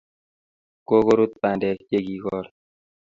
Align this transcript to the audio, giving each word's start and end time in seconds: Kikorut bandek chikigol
Kikorut 0.87 1.33
bandek 1.41 1.77
chikigol 1.89 2.45